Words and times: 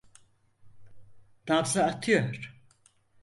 Nabzı 1.47 1.83
atıyor. 1.83 2.53